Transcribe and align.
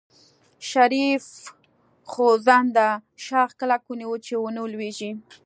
شريف 0.69 1.25
خوځنده 2.11 2.89
شاخ 3.25 3.49
کلک 3.59 3.83
ونيو 3.87 4.13
چې 4.25 4.33
ونه 4.37 4.61
لوېږي. 4.73 5.11